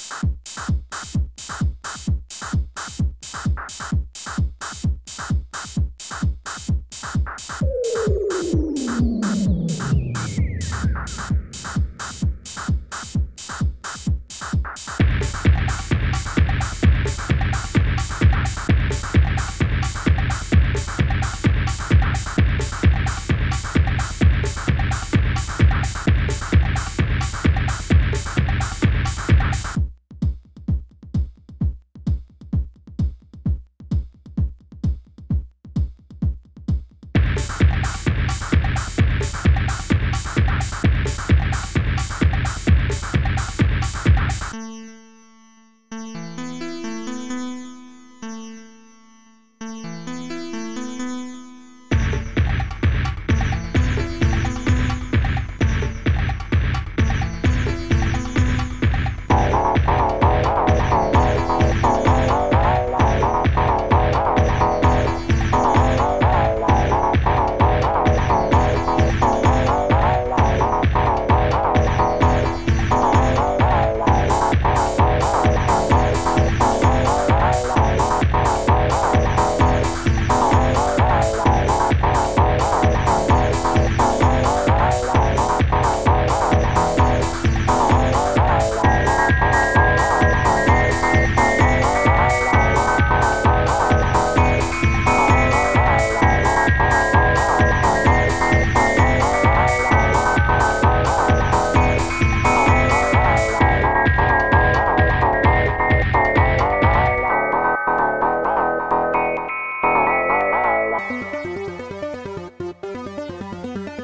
you 0.00 0.29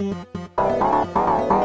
Música 0.00 1.59